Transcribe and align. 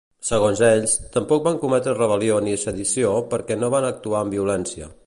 Segons 0.27 0.61
ells, 0.67 0.95
tampoc 1.17 1.43
van 1.49 1.59
cometre 1.65 1.95
rebel·lió 1.99 2.41
ni 2.47 2.57
sedició, 2.65 3.13
perquè 3.35 3.61
no 3.63 3.73
van 3.77 3.89
actuar 3.93 4.25
amb 4.25 4.39
violència. 4.41 4.93